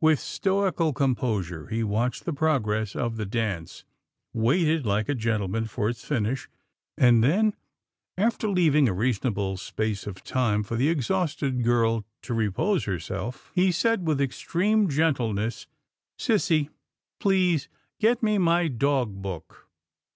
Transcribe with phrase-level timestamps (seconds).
[0.00, 3.82] With stoical composure, he watched the progress of the dance,
[4.32, 6.48] waited like a gentleman for its finish,
[6.96, 7.52] and then,
[8.16, 13.72] after leaving a reasonable space of time for the exhausted girl to repose herself, he
[13.72, 15.66] said with extreme gentle ness,"
[16.16, 16.68] Sissy,
[17.18, 17.68] please
[17.98, 19.68] get me my dog book."